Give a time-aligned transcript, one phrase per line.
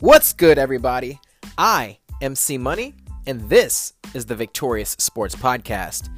[0.00, 1.20] What's good, everybody?
[1.58, 2.94] I am C Money,
[3.26, 6.08] and this is the Victorious Sports Podcast.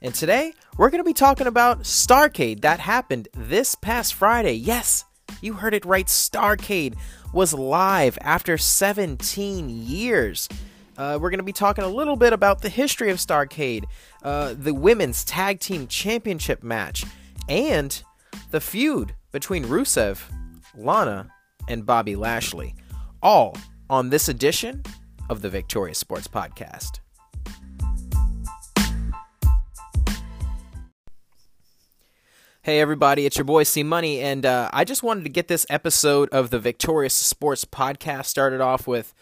[0.00, 4.52] And today, we're going to be talking about Starcade that happened this past Friday.
[4.52, 5.06] Yes,
[5.40, 6.06] you heard it right.
[6.06, 6.94] Starcade
[7.32, 10.48] was live after 17 years.
[10.96, 13.86] Uh, we're going to be talking a little bit about the history of Starcade,
[14.22, 17.04] uh, the women's tag team championship match,
[17.48, 18.04] and
[18.52, 20.20] the feud between Rusev,
[20.76, 21.28] Lana,
[21.66, 22.76] and Bobby Lashley.
[23.24, 23.56] All
[23.88, 24.82] on this edition
[25.30, 26.98] of the Victorious Sports Podcast.
[32.62, 35.64] Hey everybody, it's your boy C Money, and uh, I just wanted to get this
[35.70, 39.14] episode of the Victorious Sports Podcast started off with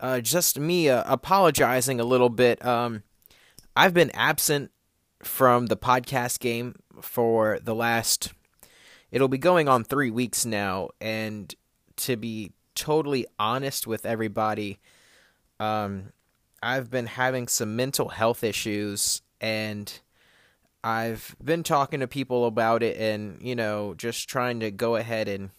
[0.00, 2.62] uh, just me uh, apologizing a little bit.
[2.62, 3.04] Um,
[3.74, 4.70] I've been absent
[5.22, 8.34] from the podcast game for the last.
[9.10, 11.54] It'll be going on three weeks now, and
[11.96, 14.78] to be totally honest with everybody,
[15.58, 16.12] um,
[16.62, 19.92] I've been having some mental health issues, and
[20.84, 25.26] I've been talking to people about it, and you know, just trying to go ahead
[25.26, 25.50] and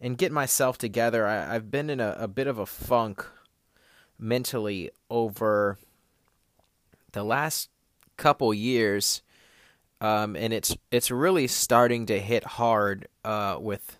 [0.00, 1.26] and get myself together.
[1.26, 3.26] I, have been in a, a bit of a funk
[4.18, 5.78] mentally over
[7.12, 7.68] the last
[8.16, 9.22] couple years,
[10.00, 13.98] um, and it's it's really starting to hit hard uh, with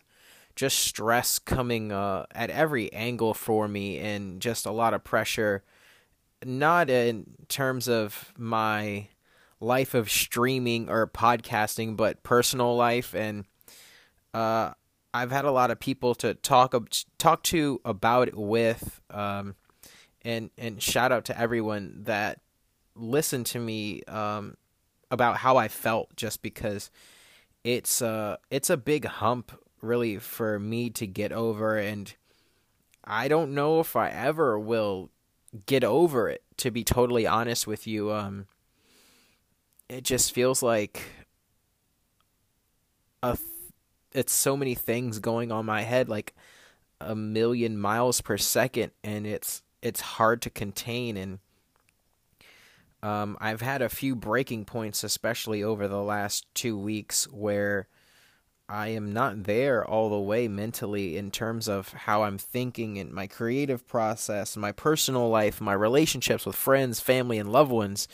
[0.55, 5.65] just stress coming uh, at every angle for me, and just a lot of pressure.
[6.45, 9.09] Not in terms of my
[9.61, 13.15] life of streaming or podcasting, but personal life.
[13.15, 13.45] And
[14.35, 14.73] uh,
[15.15, 16.75] I've had a lot of people to talk
[17.19, 19.55] talk to about it with, um,
[20.23, 22.41] and and shout out to everyone that
[22.95, 24.57] listened to me um,
[25.11, 26.91] about how I felt, just because
[27.65, 32.15] it's uh it's a big hump really for me to get over, and
[33.05, 35.11] I don't know if I ever will
[35.67, 36.43] get over it.
[36.59, 38.47] To be totally honest with you, um,
[39.89, 41.03] it just feels like
[43.23, 43.49] a th-
[44.13, 46.35] it's so many things going on my head like
[47.01, 51.39] a million miles per second and it's it's hard to contain and
[53.03, 57.89] um, I've had a few breaking points especially over the last 2 weeks where
[58.73, 63.13] I am not there all the way mentally in terms of how I'm thinking and
[63.13, 68.09] my creative process, my personal life, my relationships with friends, family and loved ones.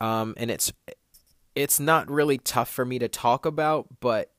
[0.00, 0.72] Um, and it's
[1.54, 4.32] it's not really tough for me to talk about, but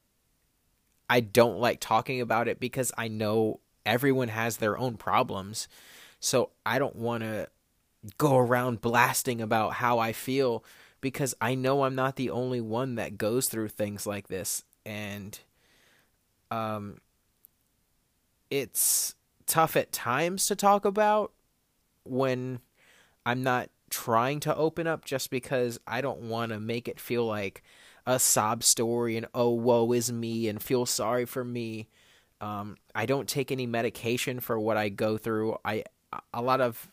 [1.09, 5.69] I don't like talking about it because I know everyone has their own problems.
[6.19, 7.47] So I don't want to
[8.17, 10.65] go around blasting about how I feel
[10.99, 15.39] because I know I'm not the only one that goes through things like this and
[16.51, 16.99] um
[18.49, 19.15] it's
[19.45, 21.31] tough at times to talk about
[22.03, 22.59] when
[23.25, 27.25] I'm not trying to open up just because I don't want to make it feel
[27.25, 27.63] like
[28.05, 31.87] a sob story and oh woe is me and feel sorry for me.
[32.39, 35.57] Um, I don't take any medication for what I go through.
[35.65, 35.85] I
[36.33, 36.91] a lot of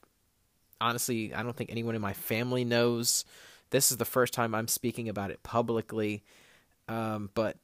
[0.80, 3.24] honestly, I don't think anyone in my family knows.
[3.70, 6.22] This is the first time I'm speaking about it publicly,
[6.88, 7.56] um, but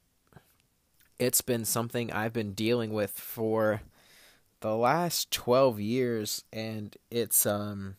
[1.19, 3.81] it's been something I've been dealing with for
[4.61, 7.95] the last 12 years and it's um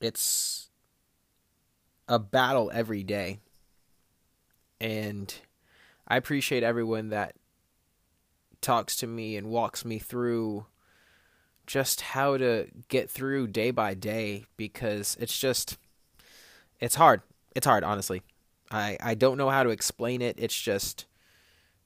[0.00, 0.68] it's
[2.08, 3.38] a battle every day.
[4.80, 5.34] And
[6.06, 7.34] I appreciate everyone that
[8.60, 10.66] talks to me and walks me through
[11.66, 15.78] just how to get through day by day because it's just
[16.80, 17.22] it's hard.
[17.54, 18.22] It's hard, honestly.
[18.74, 20.36] I I don't know how to explain it.
[20.38, 21.06] It's just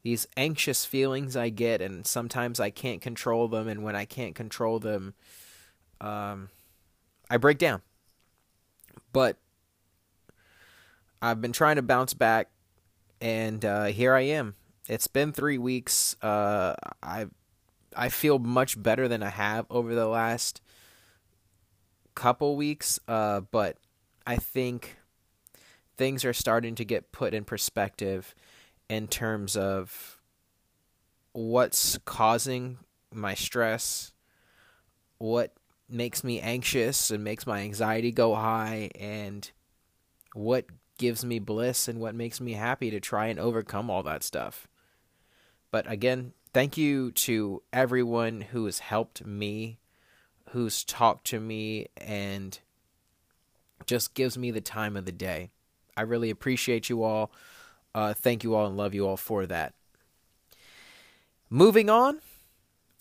[0.03, 4.35] these anxious feelings I get and sometimes I can't control them and when I can't
[4.35, 5.15] control them
[6.01, 6.49] um
[7.31, 7.83] I break down.
[9.13, 9.37] But
[11.21, 12.49] I've been trying to bounce back,
[13.21, 14.55] and uh, here I am.
[14.89, 16.17] It's been three weeks.
[16.23, 17.27] Uh, I
[17.97, 20.61] I feel much better than I have over the last
[22.15, 23.77] couple weeks, uh, but
[24.27, 24.98] I think
[25.99, 28.35] things are starting to get put in perspective
[28.89, 30.19] in terms of
[31.33, 32.79] what's causing
[33.13, 34.13] my stress,
[35.19, 35.53] what
[35.89, 39.51] makes me anxious and makes my anxiety go high and
[40.35, 40.67] what
[40.99, 44.69] gives me bliss and what makes me happy to try and overcome all that stuff.
[45.71, 49.79] But again, thank you to everyone who has helped me,
[50.51, 52.59] who's talked to me, and
[53.87, 55.51] just gives me the time of the day.
[55.99, 57.33] I really appreciate you all.
[57.93, 59.75] Uh, thank you all and love you all for that.
[61.51, 62.21] Moving on,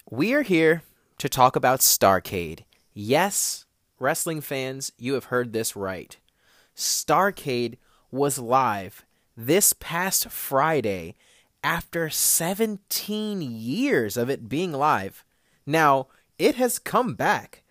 [0.10, 0.82] we are here
[1.20, 2.62] to talk about Starcade.
[2.96, 3.66] Yes,
[4.00, 6.18] wrestling fans, you have heard this right.
[6.76, 7.78] Starcade
[8.10, 9.06] was live
[9.36, 11.14] this past Friday
[11.64, 15.24] after 17 years of it being live.
[15.68, 16.08] Now,
[16.40, 17.62] it has come back.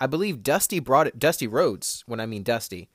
[0.00, 2.88] I believe Dusty brought it, Dusty Rhodes, when I mean Dusty,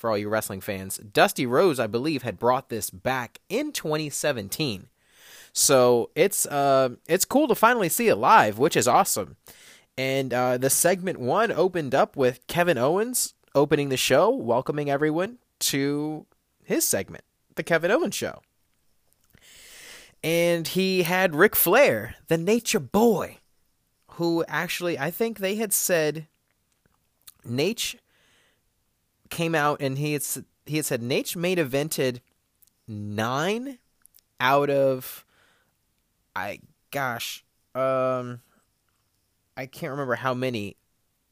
[0.00, 4.88] for all you wrestling fans, Dusty Rhodes, I believe, had brought this back in 2017.
[5.52, 9.36] So it's uh, it's cool to finally see it live, which is awesome.
[9.98, 15.36] And uh, the segment one opened up with Kevin Owens opening the show, welcoming everyone
[15.58, 16.24] to
[16.64, 17.24] his segment,
[17.56, 18.40] the Kevin Owens Show.
[20.24, 23.38] And he had Ric Flair, the Nature Boy,
[24.12, 26.26] who actually I think they had said
[27.46, 27.96] Naitch
[29.30, 30.24] came out and he had
[30.66, 32.20] he had said Naitch main evented
[32.86, 33.78] nine
[34.38, 35.24] out of
[36.34, 36.60] I
[36.90, 37.44] gosh
[37.74, 38.40] um
[39.56, 40.76] I can't remember how many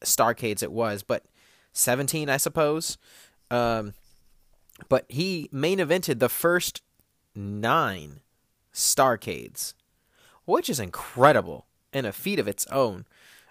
[0.01, 1.25] Starcades it was, but
[1.73, 2.97] 17 I suppose.
[3.51, 3.93] Um
[4.87, 6.81] but he main evented the first
[7.35, 8.21] 9
[8.73, 9.73] Starcades,
[10.45, 13.05] which is incredible and a feat of its own.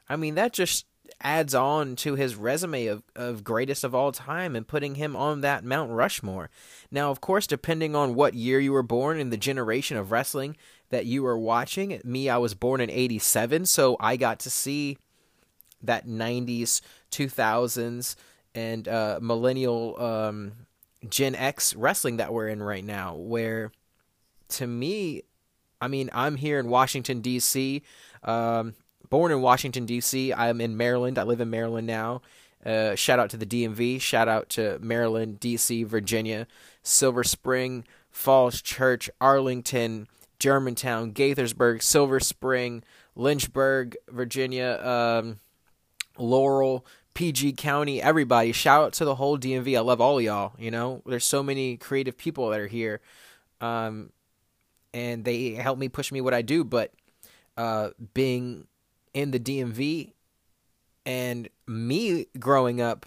[0.09, 0.87] I mean, that just
[1.21, 5.41] adds on to his resume of, of greatest of all time and putting him on
[5.41, 6.51] that Mount Rushmore.
[6.91, 10.57] Now, of course, depending on what year you were born in the generation of wrestling
[10.91, 14.99] that you were watching, me, I was born in 87, so I got to see
[15.83, 18.17] that 90s, 2000s,
[18.55, 20.53] and uh, millennial um,
[21.09, 23.71] Gen X wrestling that we're in right now, where
[24.51, 25.23] to me,
[25.81, 27.83] I mean, I'm here in Washington, D.C.
[28.25, 28.75] Um,
[29.11, 30.33] born in Washington, D.C.
[30.33, 31.19] I'm in Maryland.
[31.19, 32.23] I live in Maryland now.
[32.65, 34.01] Uh, shout out to the DMV.
[34.01, 36.47] Shout out to Maryland, D.C., Virginia,
[36.83, 40.09] Silver Spring, Falls Church, Arlington,
[40.39, 42.83] Germantown, Gaithersburg, Silver Spring,
[43.15, 45.39] Lynchburg, Virginia, um,
[46.19, 46.85] Laurel,
[47.15, 48.53] PG County, everybody.
[48.53, 49.77] Shout out to the whole DMV.
[49.77, 50.53] I love all y'all.
[50.59, 53.01] You know, there's so many creative people that are here.
[53.61, 54.11] Um,
[54.95, 56.65] and they help me push me what I do.
[56.65, 56.93] But
[57.57, 58.67] uh, being
[59.19, 60.13] in the DMV
[61.05, 63.05] and me growing up,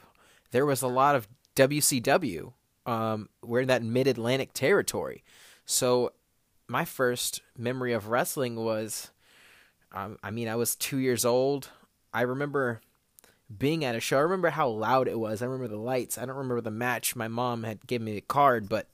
[0.52, 1.26] there was a lot of
[1.56, 2.52] WCW.
[2.86, 5.24] Um, we're in that mid Atlantic territory.
[5.66, 6.12] So
[6.68, 9.12] my first memory of wrestling was
[9.94, 11.70] um, I mean, I was two years old.
[12.14, 12.82] I remember
[13.58, 14.18] being at a show.
[14.18, 15.42] I remember how loud it was.
[15.42, 16.18] I remember the lights.
[16.18, 17.16] I don't remember the match.
[17.16, 18.88] My mom had given me a card, but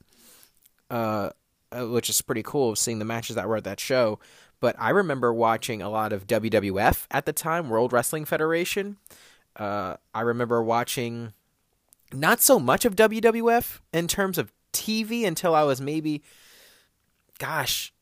[0.88, 1.30] uh,
[1.72, 4.20] uh which is pretty cool seeing the matches that were at that show.
[4.60, 8.96] But I remember watching a lot of WWF at the time, World Wrestling Federation.
[9.56, 11.32] Uh, I remember watching
[12.12, 16.22] not so much of WWF in terms of TV until I was maybe,
[17.38, 17.92] gosh,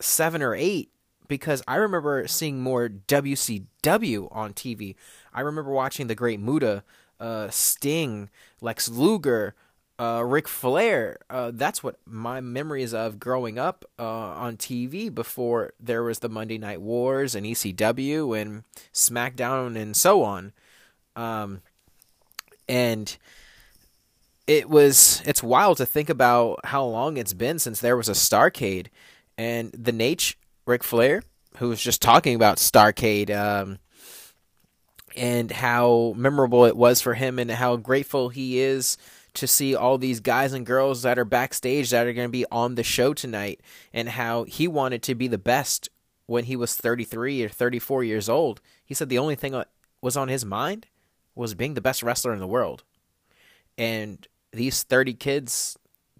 [0.00, 0.90] seven or eight,
[1.28, 4.94] because I remember seeing more WCW on TV.
[5.32, 6.84] I remember watching The Great Muta,
[7.18, 8.28] uh, Sting,
[8.60, 9.54] Lex Luger,
[9.98, 11.18] uh, Ric Flair.
[11.30, 16.28] Uh, that's what my memories of growing up uh, on TV before there was the
[16.28, 20.52] Monday Night Wars and ECW and SmackDown and so on.
[21.14, 21.62] Um,
[22.68, 23.16] and
[24.46, 28.12] it was it's wild to think about how long it's been since there was a
[28.12, 28.88] Starcade,
[29.38, 30.34] and the Naitch
[30.66, 31.22] Ric Flair
[31.58, 33.30] who was just talking about Starcade.
[33.30, 33.78] Um,
[35.16, 38.98] and how memorable it was for him, and how grateful he is
[39.34, 42.46] to see all these guys and girls that are backstage that are going to be
[42.50, 43.60] on the show tonight
[43.92, 45.88] and how he wanted to be the best
[46.26, 48.60] when he was 33 or 34 years old.
[48.84, 49.68] He said the only thing that
[50.00, 50.86] was on his mind
[51.34, 52.84] was being the best wrestler in the world.
[53.76, 55.76] And these 30 kids,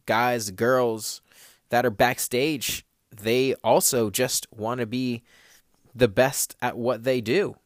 [0.06, 1.22] guys, girls
[1.68, 5.22] that are backstage, they also just want to be
[5.94, 7.56] the best at what they do.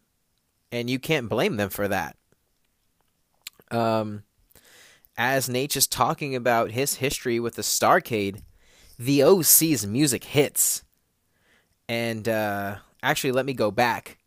[0.70, 2.16] And you can't blame them for that.
[3.70, 4.24] Um,
[5.18, 8.42] as Naitch is talking about his history with the Starcade,
[8.96, 10.84] the OC's music hits.
[11.88, 14.18] And uh, actually, let me go back.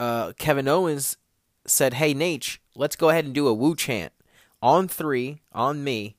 [0.00, 1.18] Uh, Kevin Owens
[1.66, 4.12] said, Hey, Naitch, let's go ahead and do a woo chant
[4.62, 6.16] on three, on me.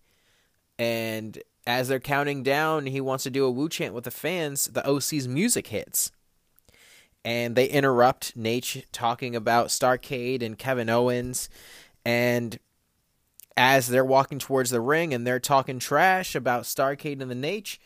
[0.78, 4.68] And as they're counting down, he wants to do a woo chant with the fans.
[4.68, 6.12] The OC's music hits.
[7.24, 11.50] And they interrupt Naitch talking about Starcade and Kevin Owens.
[12.06, 12.60] And
[13.58, 17.78] as they're walking towards the ring and they're talking trash about Starcade and the Naitch,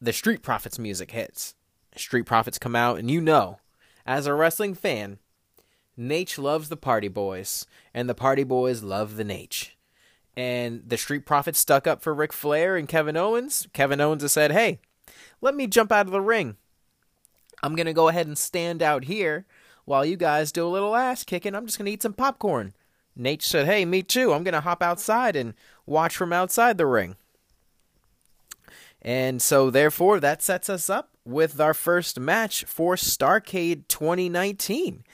[0.00, 1.54] the Street Profits music hits.
[1.96, 3.58] Street Profits come out, and you know,
[4.06, 5.18] as a wrestling fan,
[5.98, 9.70] Naitch loves the Party Boys, and the Party Boys love the Naitch.
[10.36, 13.68] And the Street Profits stuck up for Ric Flair and Kevin Owens.
[13.74, 14.80] Kevin Owens has said, hey,
[15.42, 16.56] let me jump out of the ring.
[17.62, 19.44] I'm going to go ahead and stand out here
[19.84, 22.72] while you guys do a little ass kicking, I'm just going to eat some popcorn.
[23.18, 24.32] Naitch said, Hey, me too.
[24.32, 25.54] I'm going to hop outside and
[25.86, 27.16] watch from outside the ring.
[29.00, 35.04] And so, therefore, that sets us up with our first match for Starcade 2019.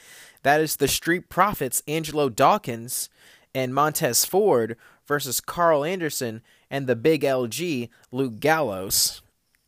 [0.42, 3.08] That is the Street Profits, Angelo Dawkins
[3.54, 4.76] and Montez Ford
[5.06, 9.22] versus Karl Anderson and the Big LG, Luke Gallows.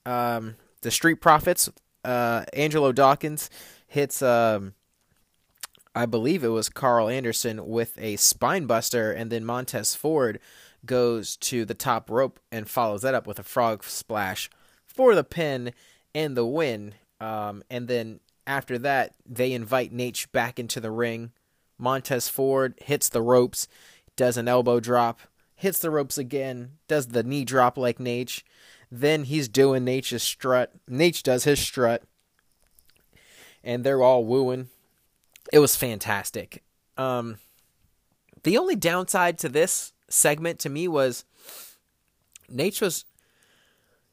[0.06, 1.70] Um, the Street Profits,
[2.04, 3.50] uh, Angelo Dawkins
[3.86, 4.74] hits, um,
[5.94, 10.38] I believe it was Karl Anderson with a spinebuster, and then Montez Ford
[10.86, 14.48] goes to the top rope and follows that up with a frog splash
[14.86, 15.72] for the pin
[16.14, 16.94] and the win.
[17.20, 21.32] Um, and then after that, they invite Naitch back into the ring.
[21.76, 23.66] Montez Ford hits the ropes,
[24.16, 25.20] does an elbow drop,
[25.54, 28.42] hits the ropes again, does the knee drop like Naitch.
[28.90, 30.72] Then he's doing Naitch's strut.
[30.88, 32.02] Naitch does his strut.
[33.62, 34.68] And they're all wooing.
[35.52, 36.62] It was fantastic.
[36.96, 37.38] Um,
[38.42, 41.24] the only downside to this segment to me was
[42.48, 43.04] Nature's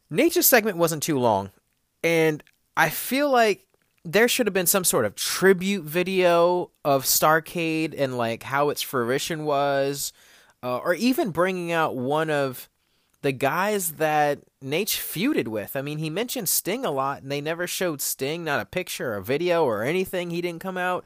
[0.10, 1.52] Nature's segment wasn't too long,
[2.04, 2.42] and
[2.78, 3.66] I feel like
[4.06, 8.82] there should have been some sort of tribute video of Starcade and like how its
[8.82, 10.14] fruition was,
[10.64, 12.70] uh, or even bringing out one of
[13.22, 15.76] the guys that Naitch feuded with.
[15.76, 19.14] I mean, he mentioned Sting a lot, and they never showed Sting, not a picture,
[19.14, 20.30] or a video, or anything.
[20.30, 21.04] He didn't come out.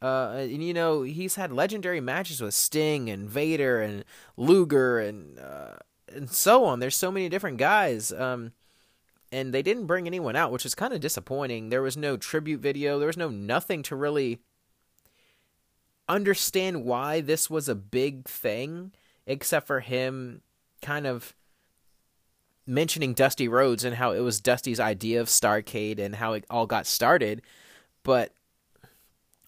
[0.00, 4.04] Uh, and, you know, he's had legendary matches with Sting and Vader and
[4.36, 5.74] Luger and uh,
[6.14, 6.78] and so on.
[6.80, 8.12] There's so many different guys.
[8.12, 8.52] Um,
[9.30, 11.68] and they didn't bring anyone out, which is kind of disappointing.
[11.68, 12.98] There was no tribute video.
[12.98, 14.40] There was no nothing to really
[16.08, 18.92] understand why this was a big thing,
[19.26, 20.40] except for him
[20.80, 21.34] kind of
[22.66, 26.66] mentioning Dusty Rhodes and how it was Dusty's idea of Starcade and how it all
[26.66, 27.42] got started.
[28.02, 28.32] But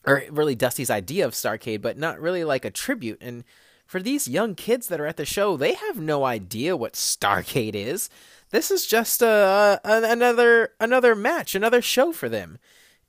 [0.07, 3.19] or really Dusty's idea of Starcade, but not really like a tribute.
[3.21, 3.45] And
[3.87, 7.75] for these young kids that are at the show, they have no idea what Starcade
[7.75, 8.09] is.
[8.50, 12.59] This is just uh, uh, a, a another another match, another show for them,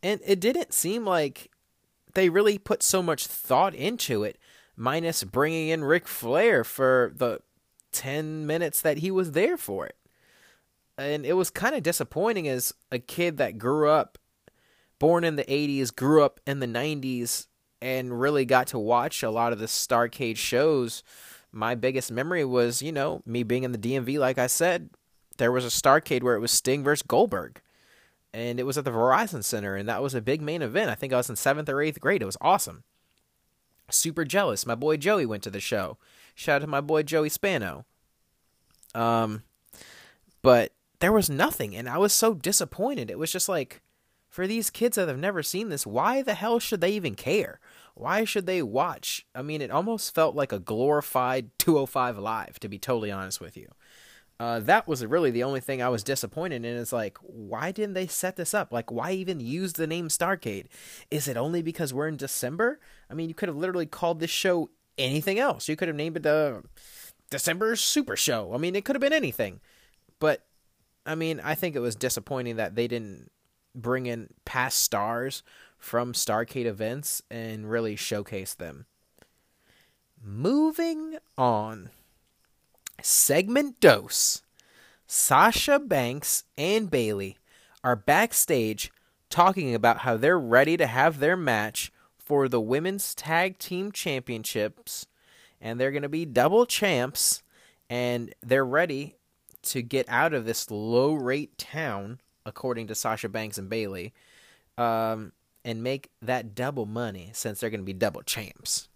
[0.03, 1.49] and it didn't seem like
[2.13, 4.37] they really put so much thought into it.
[4.75, 7.41] Minus bringing in Ric Flair for the
[7.91, 9.97] ten minutes that he was there for it,
[10.97, 14.17] and it was kind of disappointing as a kid that grew up
[15.01, 17.47] born in the 80s, grew up in the 90s,
[17.81, 21.01] and really got to watch a lot of the Starcade shows,
[21.51, 24.91] my biggest memory was, you know, me being in the DMV, like I said,
[25.39, 27.61] there was a Starcade where it was Sting versus Goldberg.
[28.31, 30.91] And it was at the Verizon Center, and that was a big main event.
[30.91, 32.21] I think I was in seventh or eighth grade.
[32.21, 32.83] It was awesome.
[33.89, 34.67] Super jealous.
[34.67, 35.97] My boy Joey went to the show.
[36.35, 37.85] Shout out to my boy Joey Spano.
[38.93, 39.41] Um,
[40.43, 43.09] but there was nothing, and I was so disappointed.
[43.09, 43.81] It was just like,
[44.31, 47.59] for these kids that have never seen this, why the hell should they even care?
[47.95, 49.27] Why should they watch?
[49.35, 53.57] I mean, it almost felt like a glorified 205 Live, to be totally honest with
[53.57, 53.67] you.
[54.39, 56.77] Uh, that was really the only thing I was disappointed in.
[56.77, 58.71] Is like, why didn't they set this up?
[58.71, 60.67] Like, why even use the name Starcade?
[61.11, 62.79] Is it only because we're in December?
[63.09, 65.67] I mean, you could have literally called this show anything else.
[65.67, 66.63] You could have named it the
[67.29, 68.53] December Super Show.
[68.53, 69.59] I mean, it could have been anything.
[70.19, 70.45] But
[71.05, 73.29] I mean, I think it was disappointing that they didn't
[73.73, 75.43] bring in past stars
[75.77, 78.85] from Starcade events and really showcase them.
[80.23, 81.89] Moving on.
[83.01, 84.43] Segment dose.
[85.07, 87.37] Sasha Banks and Bayley
[87.83, 88.91] are backstage
[89.29, 95.07] talking about how they're ready to have their match for the women's tag team championships
[95.59, 97.41] and they're going to be double champs
[97.89, 99.15] and they're ready
[99.63, 104.13] to get out of this low rate town according to Sasha Banks and Bayley,
[104.77, 105.31] um,
[105.63, 108.87] and make that double money since they're going to be double champs.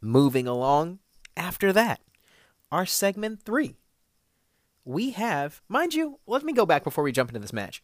[0.00, 0.98] Moving along
[1.36, 2.00] after that,
[2.70, 3.76] our segment three.
[4.84, 7.82] We have, mind you, let me go back before we jump into this match.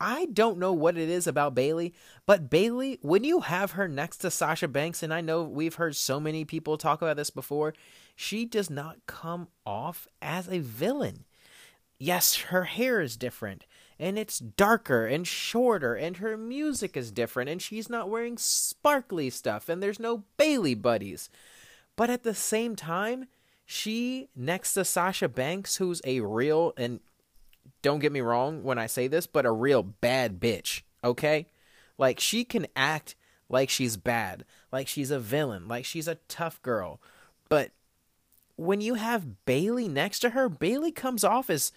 [0.00, 4.18] I don't know what it is about Bayley, but Bayley, when you have her next
[4.18, 7.74] to Sasha Banks, and I know we've heard so many people talk about this before,
[8.16, 11.26] she does not come off as a villain
[12.00, 13.66] yes, her hair is different
[14.00, 19.28] and it's darker and shorter and her music is different and she's not wearing sparkly
[19.28, 21.28] stuff and there's no Bayley buddies.
[21.94, 23.26] But at the same time,
[23.66, 26.98] she next to Sasha Banks who's a real and
[27.82, 31.46] don't get me wrong when I say this, but a real bad bitch, okay?
[31.98, 33.14] Like she can act
[33.50, 37.00] like she's bad, like she's a villain, like she's a tough girl.
[37.50, 37.72] But
[38.56, 41.72] when you have Bayley next to her, Bayley comes off as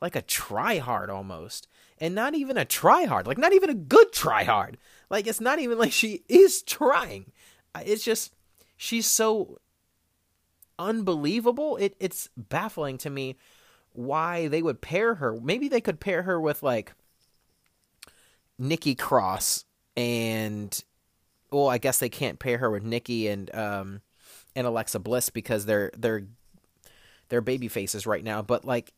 [0.00, 1.68] like a try hard almost.
[1.98, 4.78] And not even a try hard, like not even a good try hard.
[5.10, 7.32] Like it's not even like she is trying.
[7.78, 8.32] It's just
[8.76, 9.58] she's so
[10.78, 11.76] unbelievable.
[11.76, 13.36] It it's baffling to me
[13.92, 15.38] why they would pair her.
[15.40, 16.94] Maybe they could pair her with like
[18.58, 19.66] Nikki Cross
[19.96, 20.82] and
[21.50, 24.00] well, I guess they can't pair her with Nikki and um
[24.56, 26.24] and Alexa Bliss because they're they're
[27.28, 28.92] they're baby faces right now, but like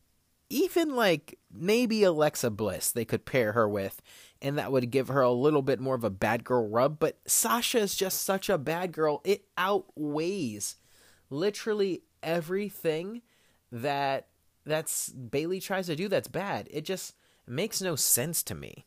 [0.53, 4.03] even like maybe Alexa Bliss they could pair her with
[4.43, 7.19] and that would give her a little bit more of a bad girl rub, but
[7.27, 9.21] Sasha is just such a bad girl.
[9.25, 10.77] It outweighs
[11.31, 13.23] literally everything
[13.71, 14.27] that
[14.67, 16.69] that's Bayley tries to do that's bad.
[16.71, 17.15] It just
[17.47, 18.85] makes no sense to me.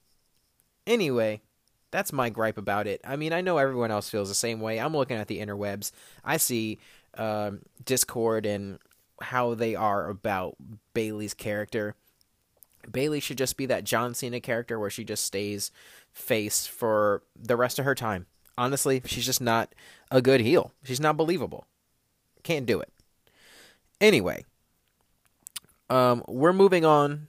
[0.86, 1.42] Anyway,
[1.90, 3.02] that's my gripe about it.
[3.04, 4.80] I mean, I know everyone else feels the same way.
[4.80, 5.92] I'm looking at the interwebs.
[6.24, 6.80] I see
[7.18, 8.78] um, Discord and
[9.22, 10.56] how they are about
[10.94, 11.96] Bayley's character.
[12.92, 15.72] Bayley should just be that John Cena character where she just stays
[16.12, 18.26] face for the rest of her time.
[18.58, 19.74] Honestly, she's just not
[20.12, 20.72] a good heel.
[20.84, 21.68] She's not believable.
[22.44, 22.92] Can't do it.
[24.00, 24.46] Anyway,
[25.90, 27.28] um, we're moving on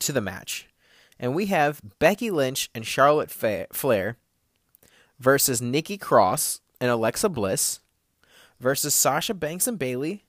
[0.00, 0.68] to the match.
[1.18, 4.16] And we have Becky Lynch and Charlotte Flair
[5.18, 7.80] versus Nikki Cross and Alexa Bliss
[8.58, 10.23] versus Sasha Banks and Bayley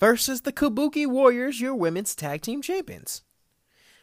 [0.00, 3.22] versus the Kabuki Warriors, your women's tag team champions.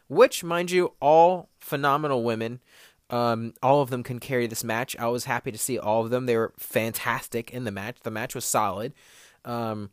[0.08, 2.62] Which, mind you, all phenomenal women.
[3.10, 4.96] Um, all of them can carry this match.
[4.98, 6.26] I was happy to see all of them.
[6.26, 7.98] They were fantastic in the match.
[8.04, 8.94] The match was solid.
[9.44, 9.90] Um,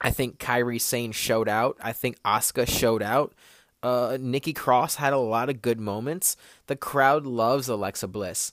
[0.00, 1.78] I think Kairi Sane showed out.
[1.80, 3.34] I think Asuka showed out.
[3.82, 6.36] Uh, Nikki Cross had a lot of good moments.
[6.66, 8.52] The crowd loves Alexa Bliss.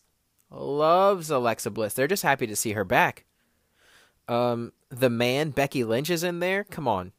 [0.52, 1.94] Loves Alexa Bliss.
[1.94, 3.26] They're just happy to see her back.
[4.28, 6.64] Um, the man, Becky Lynch, is in there.
[6.64, 7.12] Come on.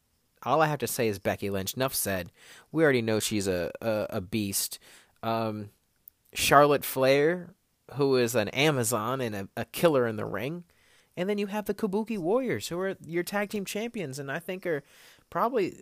[0.42, 1.74] All I have to say is Becky Lynch.
[1.74, 2.30] Enough said.
[2.70, 4.78] We already know she's a, a, a beast.
[5.22, 5.70] Um,
[6.34, 7.54] Charlotte Flair,
[7.94, 10.64] who is an Amazon and a, a killer in the ring.
[11.16, 14.40] And then you have the Kabuki Warriors, who are your tag team champions, and I
[14.40, 14.82] think are
[15.30, 15.76] probably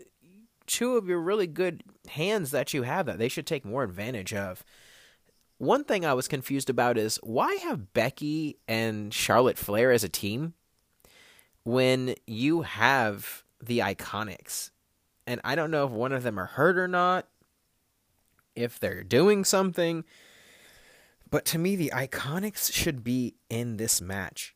[0.66, 4.34] two of your really good hands that you have that they should take more advantage
[4.34, 4.62] of.
[5.58, 10.08] One thing I was confused about is why have Becky and Charlotte Flair as a
[10.08, 10.54] team
[11.64, 14.70] when you have the Iconics?
[15.26, 17.28] And I don't know if one of them are hurt or not,
[18.54, 20.04] if they're doing something.
[21.30, 24.54] But to me, the Iconics should be in this match.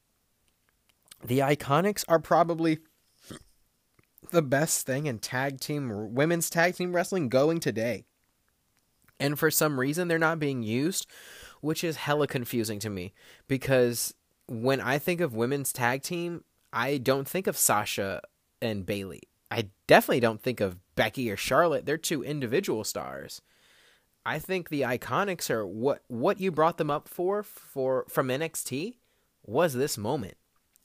[1.24, 2.78] The Iconics are probably
[4.30, 8.04] the best thing in tag team women's tag team wrestling going today.
[9.18, 11.06] And for some reason they're not being used,
[11.60, 13.14] which is hella confusing to me
[13.48, 14.14] because
[14.46, 16.44] when I think of women's tag team,
[16.76, 18.20] I don't think of Sasha
[18.60, 19.22] and Bayley.
[19.50, 21.86] I definitely don't think of Becky or Charlotte.
[21.86, 23.40] They're two individual stars.
[24.26, 28.96] I think the Iconics are what what you brought them up for for from NXT
[29.46, 30.36] was this moment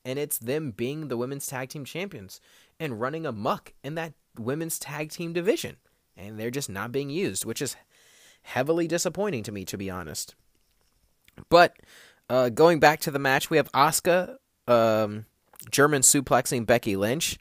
[0.06, 2.40] and it's them being the women's tag team champions
[2.80, 5.76] and running amuck in that women's tag team division.
[6.16, 7.76] And they're just not being used, which is
[8.44, 10.36] heavily disappointing to me, to be honest.
[11.50, 11.76] But
[12.30, 15.26] uh, going back to the match, we have Asuka um,
[15.70, 17.38] German suplexing Becky Lynch,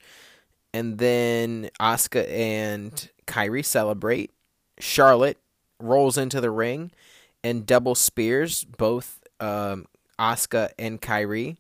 [0.75, 4.33] and then Asuka and Kairi celebrate.
[4.79, 5.39] Charlotte
[5.79, 6.91] rolls into the ring
[7.43, 9.87] and double spears both um,
[10.19, 11.57] Asuka and Kairi.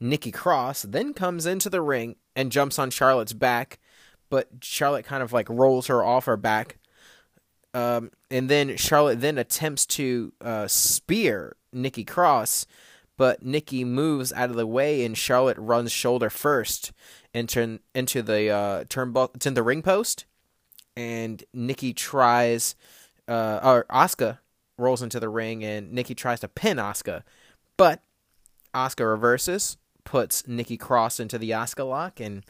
[0.00, 3.78] Nikki Cross then comes into the ring and jumps on Charlotte's back,
[4.28, 6.78] but Charlotte kind of like rolls her off her back.
[7.72, 12.66] Um, and then Charlotte then attempts to uh, spear Nikki Cross,
[13.16, 16.92] but Nikki moves out of the way and Charlotte runs shoulder first
[17.32, 20.24] into into the uh, turnbuckle, it's in the ring post,
[20.96, 22.74] and Nikki tries,
[23.28, 24.38] uh, or Asuka
[24.78, 27.22] rolls into the ring and Nikki tries to pin Asuka,
[27.76, 28.02] but
[28.74, 32.44] Asuka reverses, puts Nikki Cross into the Asuka lock, and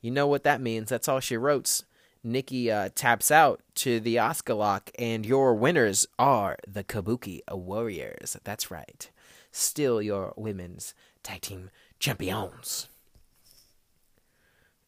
[0.00, 0.90] you know what that means.
[0.90, 1.82] That's all she wrote.
[2.24, 8.36] Nikki uh, taps out to the Asuka lock, and your winners are the Kabuki Warriors.
[8.44, 9.10] That's right.
[9.50, 12.88] Still your women's tag team champions.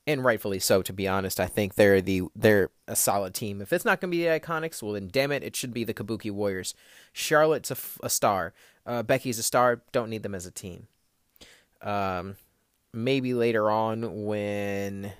[0.07, 1.39] And rightfully so, to be honest.
[1.39, 3.61] I think they're the they're a solid team.
[3.61, 5.85] If it's not going to be the Iconics, well then damn it, it should be
[5.85, 6.75] the Kabuki Warriors.
[7.13, 8.53] Charlotte's a, a star.
[8.87, 9.83] Uh, Becky's a star.
[9.93, 10.89] Don't need them as a team.
[11.83, 12.37] Um,
[12.93, 15.13] maybe later on when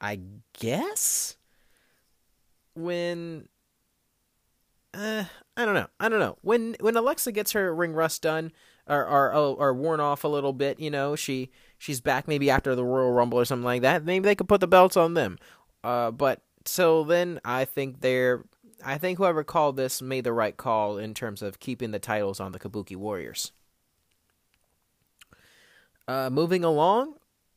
[0.00, 0.20] I
[0.58, 1.36] guess
[2.74, 3.48] when
[4.96, 5.24] uh,
[5.56, 5.88] I don't know.
[6.00, 6.38] I don't know.
[6.42, 8.52] When when Alexa gets her ring rust done
[8.86, 12.74] or, or or worn off a little bit, you know, she she's back maybe after
[12.74, 14.04] the Royal Rumble or something like that.
[14.04, 15.38] Maybe they could put the belts on them.
[15.84, 18.44] Uh, but till then, I think they're.
[18.84, 22.40] I think whoever called this made the right call in terms of keeping the titles
[22.40, 23.52] on the Kabuki Warriors.
[26.06, 27.14] Uh, moving along,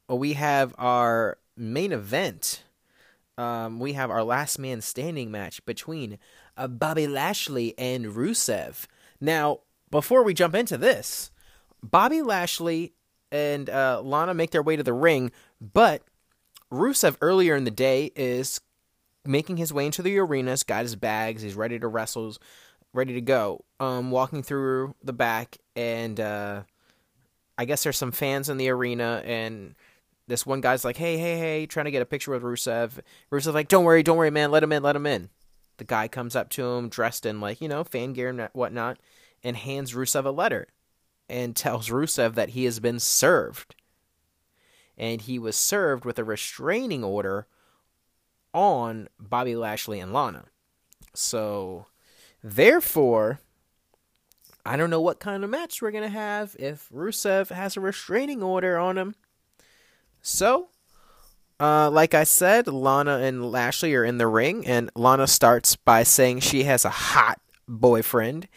[0.08, 2.64] we have our main event.
[3.38, 6.18] Um, we have our last man standing match between
[6.60, 8.86] uh, Bobby Lashley and Rusev.
[9.20, 11.32] Now, before we jump into this,
[11.82, 12.94] Bobby Lashley
[13.32, 16.04] and uh, Lana make their way to the ring, but
[16.72, 18.60] Rusev earlier in the day is
[19.26, 20.52] making his way into the arena.
[20.52, 21.42] He's got his bags.
[21.42, 22.36] He's ready to wrestle,
[22.94, 23.64] ready to go.
[23.80, 26.64] Um, walking through the back, and uh,
[27.58, 29.76] I guess there's some fans in the arena, and
[30.28, 33.00] this one guy's like, "Hey, hey, hey!" trying to get a picture with Rusev.
[33.32, 34.52] Rusev's like, "Don't worry, don't worry, man.
[34.52, 35.30] Let him in, let him in."
[35.80, 39.00] The guy comes up to him, dressed in like you know fan gear and whatnot,
[39.44, 40.68] and hands Rusev a letter,
[41.28, 43.76] and tells Rusev that he has been served,
[44.98, 47.48] and he was served with a restraining order
[48.54, 50.46] on Bobby Lashley and Lana.
[51.14, 51.86] So,
[52.44, 53.40] therefore,
[54.66, 58.44] I don't know what kind of match we're gonna have if Rusev has a restraining
[58.44, 59.16] order on him.
[60.22, 60.70] So,
[61.60, 66.04] uh, like I said, Lana and Lashley are in the ring, and Lana starts by
[66.04, 68.48] saying she has a hot boyfriend,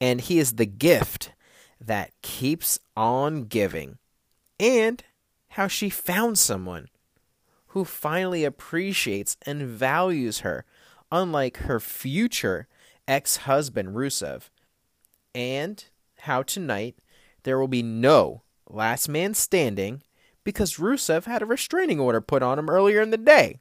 [0.00, 1.32] and he is the gift
[1.80, 3.98] that keeps on giving,
[4.58, 5.04] and
[5.50, 6.88] how she found someone
[7.68, 10.64] who finally appreciates and values her,
[11.12, 12.66] unlike her future
[13.06, 14.50] ex husband, Rusev,
[15.34, 15.84] and
[16.20, 16.96] how tonight
[17.44, 20.02] there will be no last man standing
[20.44, 23.60] because Rusev had a restraining order put on him earlier in the day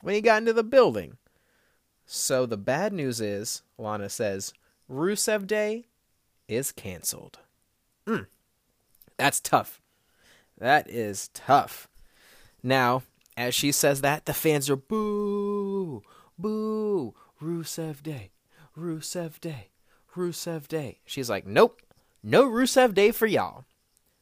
[0.00, 1.16] when he got into the building.
[2.06, 4.52] So the bad news is, Lana says,
[4.90, 5.86] Rusev Day
[6.48, 7.38] is canceled.
[8.06, 8.26] Mm,
[9.16, 9.80] that's tough.
[10.58, 11.88] That is tough.
[12.62, 13.02] Now,
[13.36, 16.02] as she says that, the fans are boo,
[16.38, 18.30] boo, Rusev Day,
[18.78, 19.68] Rusev Day,
[20.14, 21.00] Rusev Day.
[21.04, 21.82] She's like, nope,
[22.22, 23.64] no Rusev Day for y'all.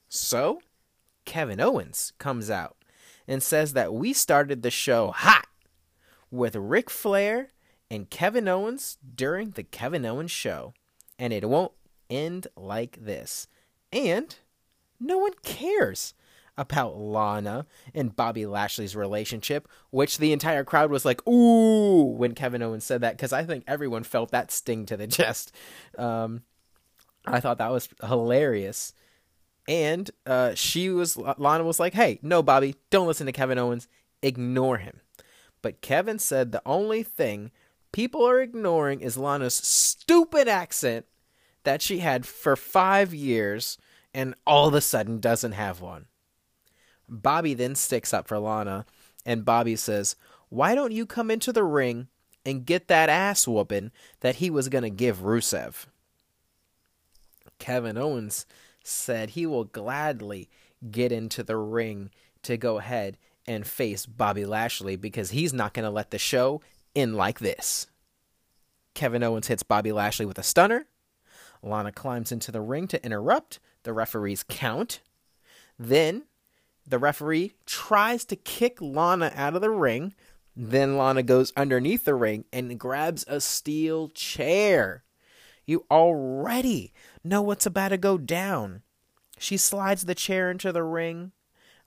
[0.09, 0.61] So,
[1.24, 2.76] Kevin Owens comes out
[3.26, 5.46] and says that we started the show hot
[6.30, 7.48] with Ric Flair
[7.90, 10.74] and Kevin Owens during the Kevin Owens show.
[11.18, 11.72] And it won't
[12.11, 13.46] end like this.
[13.92, 14.35] And
[14.98, 16.14] no one cares
[16.56, 22.62] about Lana and Bobby Lashley's relationship, which the entire crowd was like, ooh, when Kevin
[22.62, 25.52] Owens said that, because I think everyone felt that sting to the chest.
[25.96, 26.42] Um,
[27.26, 28.92] I thought that was hilarious.
[29.68, 33.87] And uh, she was, Lana was like, hey, no, Bobby, don't listen to Kevin Owens,
[34.22, 35.01] ignore him.
[35.62, 37.53] But Kevin said the only thing
[37.92, 41.07] people are ignoring is Lana's stupid accent
[41.64, 43.79] that she had for five years
[44.12, 46.07] and all of a sudden doesn't have one.
[47.09, 48.87] Bobby then sticks up for Lana,
[49.25, 50.16] and Bobby says,
[50.48, 52.09] Why don't you come into the ring
[52.44, 55.87] and get that ass whooping that he was to give Rusev?
[57.59, 58.46] Kevin Owens
[58.83, 60.49] said he will gladly
[60.90, 62.11] get into the ring
[62.42, 63.16] to go ahead
[63.47, 66.61] and face Bobby Lashley because he's not going to let the show
[66.95, 67.87] end like this.
[68.95, 70.87] Kevin Owens hits Bobby Lashley with a stunner.
[71.62, 75.01] Lana climbs into the ring to interrupt the referee's count.
[75.79, 76.25] Then
[76.87, 80.14] the referee tries to kick Lana out of the ring.
[80.55, 85.05] Then Lana goes underneath the ring and grabs a steel chair.
[85.66, 88.83] You already know what's about to go down.
[89.38, 91.33] She slides the chair into the ring.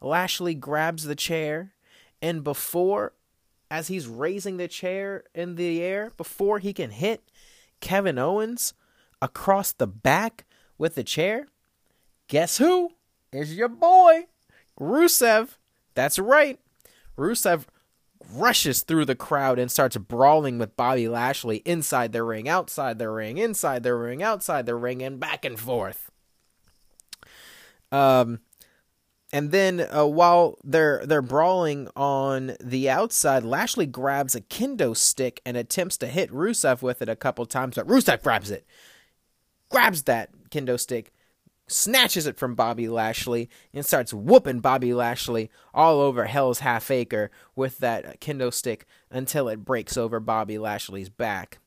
[0.01, 1.73] Lashley grabs the chair.
[2.21, 3.13] And before,
[3.69, 7.29] as he's raising the chair in the air, before he can hit
[7.81, 8.73] Kevin Owens
[9.21, 10.45] across the back
[10.77, 11.47] with the chair,
[12.27, 12.91] guess who?
[13.31, 14.27] Is your boy,
[14.79, 15.57] Rusev,
[15.93, 16.59] that's right.
[17.17, 17.65] Rusev
[18.31, 23.09] rushes through the crowd and starts brawling with Bobby Lashley inside the ring, outside the
[23.09, 26.11] ring, inside the ring, outside the ring, and back and forth.
[27.91, 28.39] Um,
[29.31, 35.41] and then uh, while they're they're brawling on the outside, Lashley grabs a kendo stick
[35.45, 38.65] and attempts to hit Rusev with it a couple times, but Rusev grabs it,
[39.69, 41.11] grabs that kendo stick,
[41.67, 47.31] snatches it from Bobby Lashley and starts whooping Bobby Lashley all over Hell's Half Acre
[47.55, 51.59] with that kendo stick until it breaks over Bobby Lashley's back,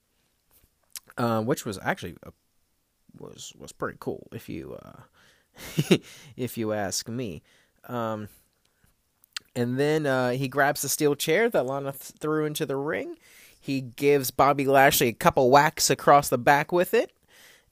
[1.16, 2.30] um, which was actually uh,
[3.18, 5.96] was was pretty cool if you uh,
[6.36, 7.42] if you ask me.
[7.84, 8.28] Um,
[9.56, 13.16] and then uh, he grabs the steel chair that Lana th- threw into the ring.
[13.60, 17.12] He gives Bobby Lashley a couple whacks across the back with it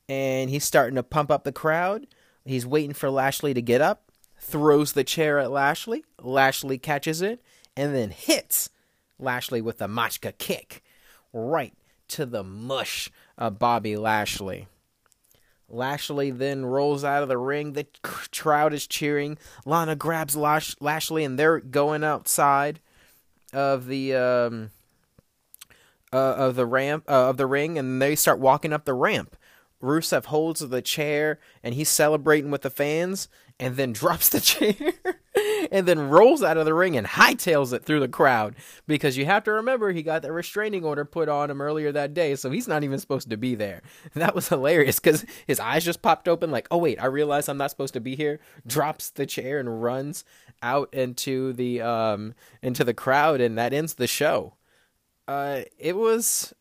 [0.09, 2.07] and he's starting to pump up the crowd.
[2.47, 6.05] He's waiting for Lashley to get up, throws the chair at Lashley.
[6.23, 7.43] Lashley catches it
[7.77, 8.71] and then hits
[9.19, 10.83] Lashley with a Machka kick
[11.33, 11.75] right
[12.09, 14.69] to the mush of Bobby Lashley.
[15.69, 17.73] Lashley then rolls out of the ring.
[17.73, 19.37] The crowd is cheering.
[19.65, 22.81] Lana grabs Lash- Lashley, and they're going outside
[23.53, 24.71] of the um,
[26.13, 29.37] uh, of the ramp uh, of the ring, and they start walking up the ramp.
[29.87, 34.95] Rusev holds the chair, and he's celebrating with the fans, and then drops the chair
[35.71, 38.55] and then rolls out of the ring and hightails it through the crowd
[38.87, 42.15] because you have to remember he got the restraining order put on him earlier that
[42.15, 43.83] day, so he's not even supposed to be there.
[44.15, 47.59] That was hilarious because his eyes just popped open, like, oh wait, I realize I'm
[47.59, 48.41] not supposed to be here.
[48.67, 50.25] Drops the chair and runs
[50.63, 54.55] out into the um into the crowd, and that ends the show.
[55.29, 56.55] Uh, it was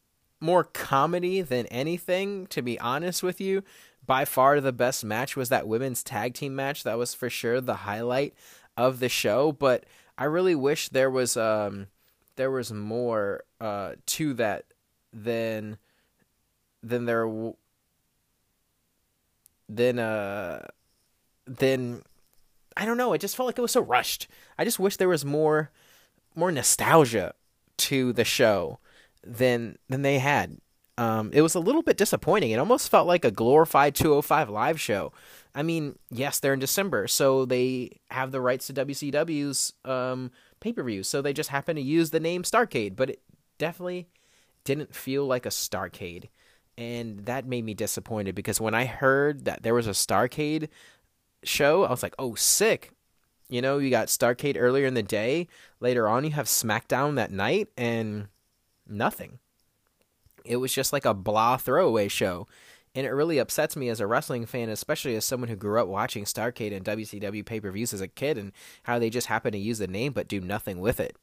[0.46, 3.64] more comedy than anything, to be honest with you
[4.06, 6.84] by far the best match was that women's tag team match.
[6.84, 8.36] That was for sure the highlight
[8.78, 9.52] of the show.
[9.52, 9.86] But
[10.18, 11.88] I really wish there was um
[12.36, 14.66] there was more uh to that
[15.12, 15.78] than
[16.84, 17.28] than there
[19.68, 20.68] than uh
[21.48, 22.04] than
[22.78, 23.14] I don't know.
[23.14, 24.28] It just felt like it was so rushed.
[24.58, 25.72] I just wish there was more
[26.36, 27.34] more nostalgia
[27.78, 28.80] to the show
[29.26, 30.58] than than they had
[30.98, 32.52] um, it was a little bit disappointing.
[32.52, 35.12] It almost felt like a glorified 205 live show.
[35.54, 40.72] I mean, yes, they're in December, so they have the rights to WCW's um, pay
[40.72, 43.22] per view, so they just happen to use the name Starcade, but it
[43.58, 44.08] definitely
[44.64, 46.30] didn't feel like a Starcade.
[46.78, 50.68] And that made me disappointed because when I heard that there was a Starcade
[51.44, 52.92] show, I was like, oh, sick.
[53.48, 55.48] You know, you got Starcade earlier in the day.
[55.80, 58.28] Later on, you have SmackDown that night, and
[58.88, 59.40] nothing
[60.46, 62.48] it was just like a blah throwaway show.
[62.94, 65.88] And it really upsets me as a wrestling fan, especially as someone who grew up
[65.88, 69.52] watching Starcade and WCW pay per views as a kid, and how they just happen
[69.52, 71.18] to use the name but do nothing with it.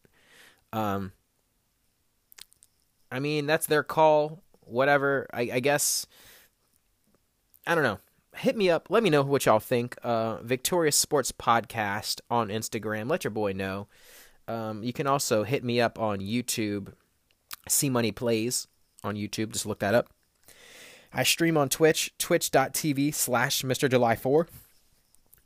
[0.72, 1.12] Um,
[3.10, 4.42] I mean, that's their call.
[4.60, 5.26] Whatever.
[5.32, 6.06] I, I guess.
[7.66, 8.00] I don't know.
[8.36, 8.88] Hit me up.
[8.90, 9.96] Let me know what y'all think.
[10.02, 13.08] Uh, Victorious Sports Podcast on Instagram.
[13.08, 13.88] Let your boy know.
[14.46, 16.92] Um, you can also hit me up on YouTube.
[17.68, 18.68] C Money Plays
[19.04, 19.52] on YouTube.
[19.52, 20.08] Just look that up.
[21.12, 23.90] I stream on Twitch, twitch.tv slash Mr.
[23.90, 24.48] July 4.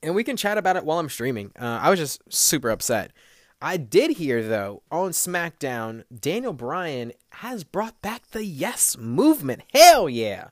[0.03, 1.53] And we can chat about it while I'm streaming.
[1.59, 3.13] Uh, I was just super upset.
[3.61, 9.63] I did hear, though, on SmackDown, Daniel Bryan has brought back the Yes Movement.
[9.73, 10.49] Hell yeah!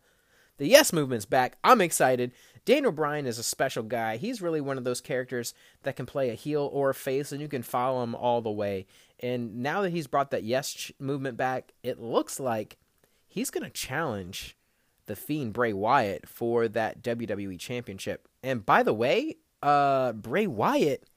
[0.57, 1.59] The Yes Movement's back.
[1.62, 2.33] I'm excited.
[2.64, 4.16] Daniel Bryan is a special guy.
[4.16, 7.42] He's really one of those characters that can play a heel or a face, and
[7.42, 8.87] you can follow him all the way.
[9.25, 12.77] And now that he's brought that Yes movement back, it looks like
[13.27, 14.55] he's going to challenge
[15.07, 18.29] the Fiend Bray Wyatt for that WWE Championship.
[18.43, 21.09] And by the way, uh, Bray Wyatt,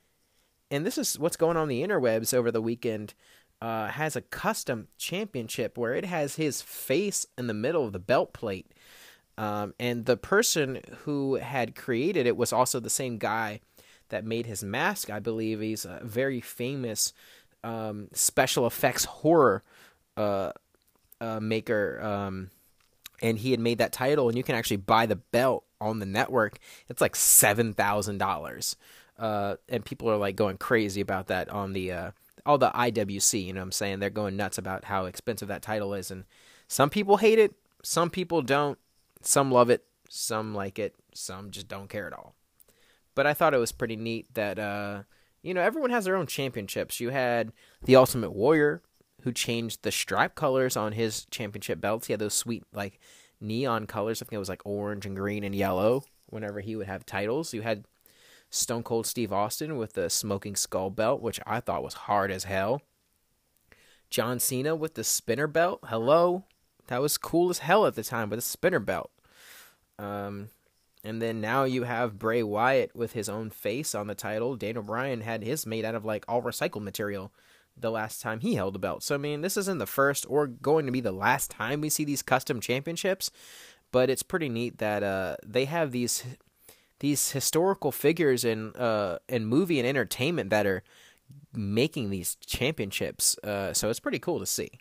[0.72, 3.14] and this is what's going on the interwebs over the weekend,
[3.62, 8.00] uh, has a custom championship where it has his face in the middle of the
[8.00, 8.72] belt plate.
[9.38, 13.60] Um, and the person who had created it was also the same guy
[14.08, 15.60] that made his mask, I believe.
[15.60, 17.12] He's a very famous
[17.68, 19.62] um, special effects horror
[20.16, 20.52] uh,
[21.20, 22.50] uh, maker, um,
[23.22, 26.06] and he had made that title, and you can actually buy the belt on the
[26.06, 26.60] network.
[26.88, 28.78] It's like seven thousand uh, dollars,
[29.18, 32.12] and people are like going crazy about that on the uh,
[32.46, 33.46] all the IWC.
[33.46, 36.24] You know, what I'm saying they're going nuts about how expensive that title is, and
[36.70, 37.54] some people hate it,
[37.84, 38.80] some people don't,
[39.22, 42.34] some love it, some like it, some just don't care at all.
[43.14, 45.04] But I thought it was pretty neat that uh,
[45.48, 47.00] you know everyone has their own championships.
[47.00, 48.82] You had the Ultimate Warrior
[49.22, 52.08] who changed the stripe colors on his championship belts.
[52.08, 53.00] He had those sweet like
[53.40, 54.22] neon colors.
[54.22, 56.04] I think it was like orange and green and yellow.
[56.30, 57.86] Whenever he would have titles, you had
[58.50, 62.44] Stone Cold Steve Austin with the smoking skull belt, which I thought was hard as
[62.44, 62.82] hell.
[64.10, 65.80] John Cena with the spinner belt.
[65.86, 66.44] Hello,
[66.88, 69.12] that was cool as hell at the time with a spinner belt.
[69.98, 70.50] Um,
[71.08, 74.58] and then now you have Bray Wyatt with his own face on the title.
[74.58, 77.32] Daniel Bryan had his made out of like all recycled material
[77.78, 79.04] the last time he held a belt.
[79.04, 81.90] So I mean, this isn't the first or going to be the last time we
[81.90, 83.32] see these custom championships,
[83.94, 86.26] but it's pretty neat that uh, they have these
[87.00, 90.84] these historical figures in uh, in movie and entertainment that are
[91.54, 93.38] making these championships.
[93.46, 94.72] Uh, so it's pretty cool to see.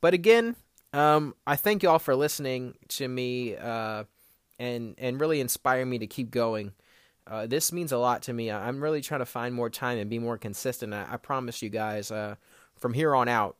[0.00, 0.54] But again,
[0.92, 4.04] um, I thank y'all for listening to me uh,
[4.58, 6.72] and and really inspire me to keep going.
[7.26, 8.50] Uh, this means a lot to me.
[8.50, 10.92] I'm really trying to find more time and be more consistent.
[10.92, 12.34] I, I promise you guys, uh,
[12.76, 13.56] from here on out,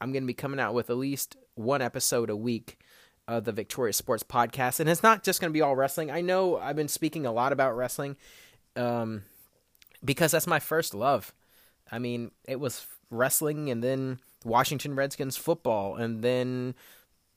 [0.00, 2.78] I'm going to be coming out with at least one episode a week
[3.26, 4.78] of the Victorious Sports Podcast.
[4.80, 6.10] And it's not just going to be all wrestling.
[6.10, 8.16] I know I've been speaking a lot about wrestling
[8.76, 9.22] um,
[10.04, 11.32] because that's my first love.
[11.90, 16.74] I mean, it was wrestling and then Washington Redskins football and then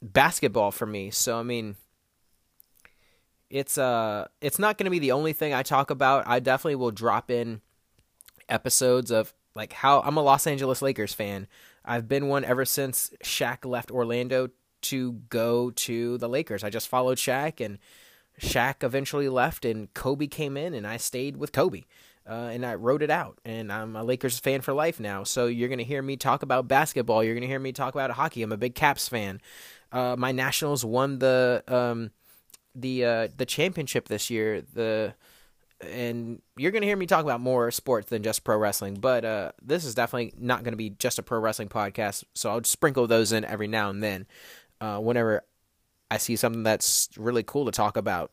[0.01, 1.11] basketball for me.
[1.11, 1.75] So I mean
[3.51, 6.27] it's uh it's not going to be the only thing I talk about.
[6.27, 7.61] I definitely will drop in
[8.49, 11.47] episodes of like how I'm a Los Angeles Lakers fan.
[11.83, 14.49] I've been one ever since Shaq left Orlando
[14.83, 16.63] to go to the Lakers.
[16.63, 17.77] I just followed Shaq and
[18.39, 21.83] Shaq eventually left and Kobe came in and I stayed with Kobe.
[22.29, 25.23] Uh, and I wrote it out, and I'm a Lakers fan for life now.
[25.23, 27.23] So you're gonna hear me talk about basketball.
[27.23, 28.43] You're gonna hear me talk about hockey.
[28.43, 29.41] I'm a big Caps fan.
[29.91, 32.11] Uh, my Nationals won the um,
[32.75, 34.61] the uh, the championship this year.
[34.61, 35.13] The
[35.81, 39.25] and you're going to hear me talk about more sports than just pro wrestling, but
[39.25, 42.23] uh, this is definitely not going to be just a pro wrestling podcast.
[42.35, 44.27] So I'll sprinkle those in every now and then,
[44.79, 45.43] uh, whenever
[46.09, 48.31] I see something that's really cool to talk about.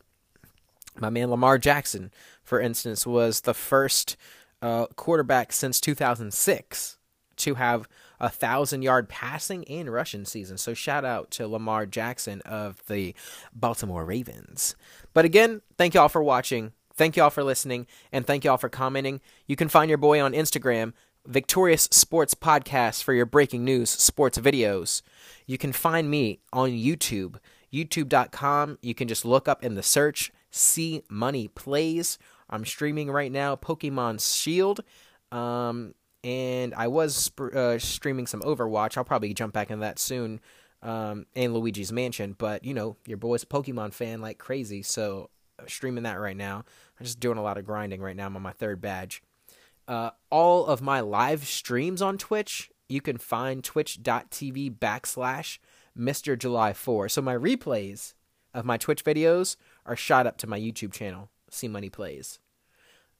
[0.97, 2.11] My man Lamar Jackson,
[2.43, 4.17] for instance, was the first
[4.61, 6.97] uh, quarterback since 2006
[7.37, 7.87] to have
[8.19, 10.57] a thousand yard passing and rushing season.
[10.57, 13.15] So shout out to Lamar Jackson of the
[13.53, 14.75] Baltimore Ravens.
[15.13, 16.73] But again, thank y'all for watching.
[16.93, 19.21] Thank y'all for listening and thank y'all for commenting.
[19.47, 20.93] You can find your boy on Instagram,
[21.25, 25.01] Victorious Sports Podcast for your breaking news sports videos.
[25.45, 27.37] You can find me on YouTube,
[27.71, 28.79] youtube.com.
[28.81, 32.17] You can just look up in the search, C Money plays.
[32.49, 34.81] I'm streaming right now Pokemon Shield.
[35.31, 38.97] Um, and I was uh, streaming some Overwatch.
[38.97, 40.39] I'll probably jump back into that soon.
[40.81, 45.29] Um, and Luigi's Mansion, but you know, your boy's a Pokemon fan like crazy, so
[45.67, 46.63] streaming that right now.
[46.99, 48.27] I'm just doing a lot of grinding right now.
[48.27, 49.21] I'm on my third badge.
[49.87, 55.57] Uh, all of my live streams on Twitch, you can find twitch.tv backslash
[55.97, 56.37] Mr.
[56.37, 57.09] July 4.
[57.09, 58.13] So my replays
[58.53, 59.55] of my Twitch videos
[59.85, 62.39] are shot up to my YouTube channel, C Money Plays.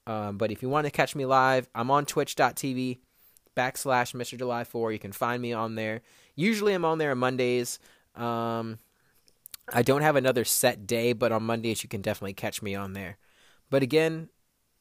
[0.10, 2.98] Um, but if you want to catch me live, I'm on twitch.tv
[3.56, 4.40] backslash Mr.
[4.40, 4.92] July 4.
[4.92, 6.02] You can find me on there.
[6.36, 7.78] Usually I'm on there on Mondays.
[8.16, 8.80] Um,
[9.72, 12.94] I don't have another set day, but on Mondays you can definitely catch me on
[12.94, 13.20] there.
[13.70, 14.30] But again,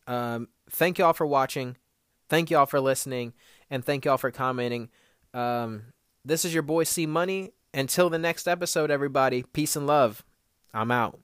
[0.06, 1.76] um, thank y'all for watching.
[2.30, 3.34] Thank y'all for listening.
[3.68, 4.88] And thank y'all for commenting.
[5.34, 5.92] Um,
[6.24, 7.52] this is your boy C Money.
[7.74, 10.24] Until the next episode, everybody, peace and love.
[10.72, 11.20] I'm out.